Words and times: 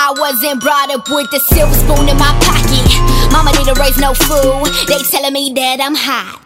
I 0.00 0.14
wasn't 0.14 0.62
brought 0.62 0.94
up 0.94 1.10
with 1.10 1.26
a 1.34 1.40
silver 1.50 1.74
spoon 1.74 2.06
in 2.06 2.14
my 2.14 2.30
pocket. 2.46 2.86
Mama 3.34 3.50
didn't 3.50 3.82
raise 3.82 3.98
no 3.98 4.14
fool. 4.14 4.62
They 4.86 5.02
telling 5.10 5.34
me 5.34 5.50
that 5.58 5.82
I'm 5.82 5.98
hot. 5.98 6.38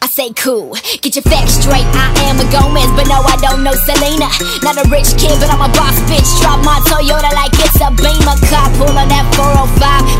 I 0.00 0.08
say 0.08 0.32
cool, 0.32 0.74
get 1.04 1.14
your 1.14 1.22
facts 1.28 1.62
straight. 1.62 1.86
I 1.94 2.10
am 2.26 2.40
a 2.40 2.46
Gomez, 2.50 2.90
but 2.98 3.06
no, 3.12 3.22
I 3.22 3.36
don't 3.38 3.62
know 3.62 3.76
Selena. 3.86 4.26
Not 4.64 4.80
a 4.80 4.88
rich 4.88 5.14
kid, 5.20 5.36
but 5.38 5.52
I'm 5.52 5.62
a 5.62 5.70
boss 5.76 6.00
bitch. 6.08 6.26
Drop 6.42 6.58
my 6.64 6.80
Toyota 6.88 7.30
like 7.36 7.54
it's 7.60 7.76
a 7.78 7.92
Beamer 7.94 8.40
car. 8.50 8.66
Pull 8.80 8.90
on 8.90 9.06
that 9.12 9.28
405. 9.36 9.76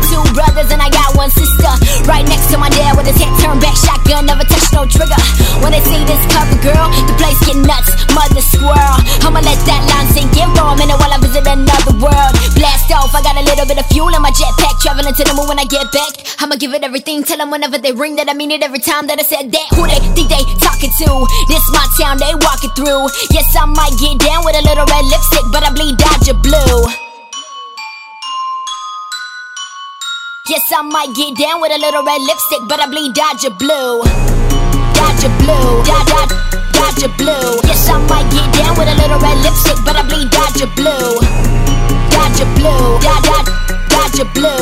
Two 0.07 0.23
brothers 0.37 0.69
and 0.71 0.79
I 0.79 0.93
got 0.93 1.17
one 1.17 1.33
sister. 1.33 1.73
Right 2.07 2.23
next 2.29 2.53
to 2.53 2.61
my 2.61 2.69
dad 2.69 2.95
with 2.95 3.09
his 3.09 3.19
head 3.19 3.33
turned 3.43 3.59
back. 3.59 3.75
Shotgun, 3.75 4.29
never 4.29 4.45
touch 4.47 4.71
no 4.71 4.87
trigger. 4.87 5.19
When 5.59 5.75
they 5.75 5.83
see 5.83 5.99
this 6.07 6.21
cover 6.31 6.55
girl, 6.63 6.87
the 7.09 7.17
place 7.19 7.39
get 7.43 7.59
nuts. 7.59 7.91
Mother 8.15 8.45
squirrel. 8.45 8.99
I'ma 9.25 9.43
let 9.43 9.59
that 9.67 9.81
line 9.89 10.07
sink 10.15 10.31
in 10.39 10.46
Traveling 14.81 15.13
to 15.13 15.23
the 15.23 15.33
moon 15.33 15.47
when 15.47 15.59
I 15.59 15.65
get 15.65 15.91
back. 15.91 16.13
I'ma 16.39 16.55
give 16.55 16.73
it 16.73 16.83
everything. 16.83 17.23
Tell 17.23 17.37
them 17.37 17.49
whenever 17.49 17.77
they 17.77 17.91
ring 17.91 18.15
that 18.17 18.29
I 18.29 18.33
mean 18.33 18.51
it 18.51 18.61
every 18.61 18.79
time 18.79 19.07
that 19.07 19.19
I 19.19 19.25
said 19.25 19.51
that? 19.51 19.67
Who 19.73 19.83
they 19.89 19.99
think 20.13 20.29
they 20.29 20.43
talking 20.61 20.93
to? 21.01 21.09
This 21.49 21.65
my 21.73 21.85
town, 21.97 22.21
they 22.21 22.33
walking 22.37 22.71
through. 22.77 23.09
Yes, 23.33 23.49
I 23.57 23.65
might 23.65 23.97
get 23.97 24.21
down 24.21 24.45
with 24.45 24.55
a 24.55 24.63
little 24.63 24.85
red 24.85 25.05
lipstick, 25.09 25.45
but 25.51 25.65
I 25.65 25.73
bleed 25.73 25.97
Dodger 25.97 26.37
blue. 26.39 26.87
Yes, 30.47 30.63
I 30.71 30.79
might 30.85 31.11
get 31.11 31.35
down 31.35 31.59
with 31.59 31.75
a 31.75 31.79
little 31.81 32.03
red 32.07 32.21
lipstick, 32.23 32.63
but 32.69 32.79
I 32.79 32.87
bleed 32.87 33.11
Dodger 33.11 33.51
blue. 33.59 33.99
Dodger 34.95 35.33
blue, 35.43 35.83
Dod 35.83 36.05
Dod 36.07 36.29
Dodger 36.71 37.11
blue. 37.19 37.59
Yes, 37.67 37.89
I 37.89 37.99
might 38.07 38.29
get 38.31 38.47
down 38.55 38.77
with 38.79 38.87
a 38.87 38.95
little 38.95 39.19
red 39.19 39.37
lipstick, 39.43 39.77
but 39.83 39.99
I 39.99 40.07
bleed 40.07 40.31
Dodger 40.31 40.71
blue. 40.79 41.19
Dodger 42.15 42.47
blue, 42.55 43.01
Dod 43.03 43.21
Dod 43.27 43.45
Dodger 43.91 44.29
blue. 44.33 44.56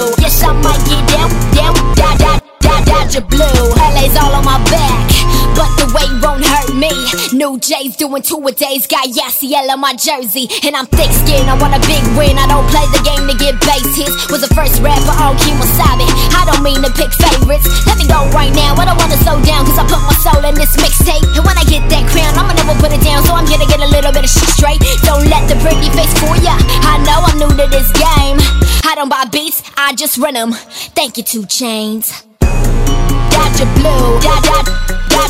LA's 3.93 4.15
all 4.17 4.33
on 4.33 4.45
my 4.45 4.57
back, 4.71 5.05
but 5.53 5.69
the 5.77 5.87
weight 5.93 6.13
won't 6.23 6.43
hurt 6.45 6.73
me. 6.73 6.91
New 7.37 7.59
J's 7.59 7.95
doing 7.95 8.21
two 8.21 8.41
a 8.41 8.51
days, 8.51 8.87
got 8.87 9.07
Yasiel 9.07 9.69
on 9.69 9.79
my 9.79 9.93
jersey, 9.93 10.49
and 10.65 10.75
I'm 10.75 10.87
thick 10.87 11.11
skinned. 11.11 11.49
I 11.49 11.55
want 11.59 11.75
a 11.77 11.81
big 11.85 12.01
win. 12.17 12.37
I 12.37 12.47
don't 12.47 12.65
play 12.73 12.85
the 12.95 13.01
game 13.05 13.27
to 13.29 13.35
get 13.37 13.59
base 13.61 13.93
hits. 13.95 14.13
Was 14.31 14.41
the 14.41 14.51
first 14.55 14.81
rapper 14.81 15.15
on 15.21 15.37
Kemosabe. 15.37 16.07
I 16.33 16.43
don't 16.49 16.63
mean 16.63 16.81
to 16.81 16.91
pick 16.93 17.11
favorites. 17.13 17.67
Let 17.85 17.97
me 17.97 18.07
go 18.07 18.25
right 18.33 18.53
now. 18.53 18.75
I 18.75 18.85
don't 18.85 18.97
wanna 18.97 19.17
slow 19.21 19.37
down, 19.43 19.65
cause 19.65 19.77
I 19.77 19.85
put 19.85 20.01
my 20.03 20.15
soul 20.21 20.41
in 20.43 20.55
this 20.55 20.73
mixtape. 20.77 21.25
And 21.35 21.43
when 21.45 21.57
I 21.57 21.65
get 21.65 21.85
that 21.89 22.05
crown, 22.09 22.33
I'ma 22.37 22.53
never 22.57 22.75
put 22.81 22.91
it 22.91 23.01
down, 23.05 23.23
so 23.25 23.33
I'm 23.33 23.45
gonna 23.45 23.69
get 23.69 23.79
a 23.79 23.89
little 23.89 24.11
bit 24.11 24.25
of 24.25 24.31
shit 24.31 24.49
straight. 24.49 24.81
Don't 25.05 25.25
let 25.29 25.45
the 25.47 25.55
pretty 25.61 25.89
face 25.93 26.13
fool 26.19 26.35
ya. 26.41 26.55
I 26.85 26.99
know 27.05 27.19
I'm 27.25 27.37
new 27.39 27.51
to 27.53 27.65
this 27.69 27.89
game. 27.95 28.37
I 28.85 28.93
don't 28.95 29.09
buy 29.09 29.25
beats, 29.25 29.63
I 29.77 29.93
just 29.93 30.17
run 30.17 30.35
them. 30.35 30.51
Thank 30.93 31.17
you, 31.17 31.23
2 31.23 31.43
Chainz. 31.43 32.34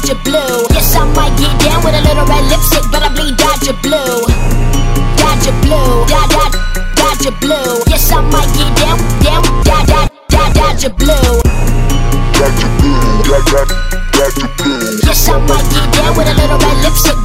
Dodger 0.06 0.22
blue. 0.22 0.70
Yes, 0.70 0.94
I 0.94 1.02
might 1.18 1.34
get 1.34 1.50
down 1.66 1.82
with 1.82 1.98
a 1.98 2.02
little 2.06 2.30
red 2.30 2.46
lipstick, 2.46 2.86
but 2.94 3.02
I 3.02 3.10
bleed 3.10 3.34
Dodger 3.42 3.74
blue. 3.82 4.22
Dodger 5.18 5.56
blue, 5.66 6.06
dod 6.06 6.30
dod, 6.30 6.54
Dodger 6.94 7.34
blue. 7.42 7.82
Yes, 7.90 8.14
I 8.14 8.22
might 8.30 8.46
get 8.54 8.70
down, 8.78 9.02
down, 9.26 9.42
dod 9.66 9.90
dod, 9.90 10.10
dod 10.30 10.54
Dodger 10.54 10.94
blue. 10.94 11.42
Dodger 12.38 12.70
blue, 12.78 13.02
dod 13.26 13.50
dod, 13.50 13.66
Dodger 14.14 14.50
blue. 14.62 14.94
Yes, 15.10 15.26
I 15.26 15.42
might 15.42 15.66
get 15.74 15.90
down 15.98 16.14
with 16.14 16.30
a 16.30 16.36
little 16.38 16.60
red 16.62 16.78
lipstick, 16.86 17.18